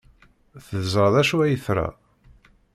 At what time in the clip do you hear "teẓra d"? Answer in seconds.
0.67-1.15